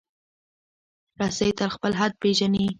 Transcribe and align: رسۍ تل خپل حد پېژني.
رسۍ 1.21 1.49
تل 1.57 1.69
خپل 1.75 1.91
حد 1.99 2.11
پېژني. 2.21 2.65